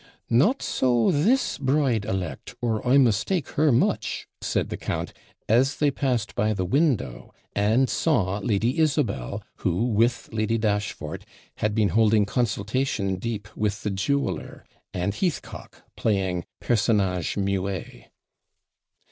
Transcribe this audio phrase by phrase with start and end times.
[0.31, 5.13] 'Not so this bride elect, or I mistake her much,' said the count,
[5.47, 11.23] as they passed by the window and saw Lady Isabel, who, with Lady Dashfort,
[11.57, 18.05] had been holding consultation deep with the jeweller; and Heathcock, playing PERSONNAGE MUET.